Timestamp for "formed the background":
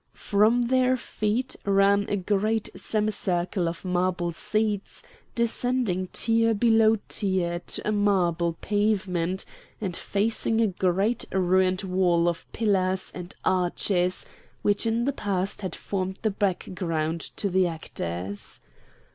15.75-17.29